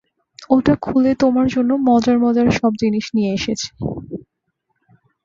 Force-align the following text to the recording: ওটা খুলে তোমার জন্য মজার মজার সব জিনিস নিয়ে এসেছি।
ওটা 0.49 0.73
খুলে 0.85 1.11
তোমার 1.21 1.47
জন্য 1.47 1.71
মজার 1.87 2.17
মজার 2.25 2.47
সব 2.59 2.71
জিনিস 2.81 3.05
নিয়ে 3.15 3.31
এসেছি। 3.33 3.67